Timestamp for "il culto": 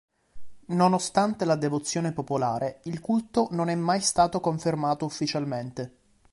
2.85-3.49